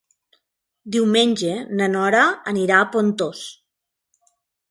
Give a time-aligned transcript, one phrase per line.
[0.95, 1.51] Diumenge
[1.81, 3.45] na Nora anirà a Pontós.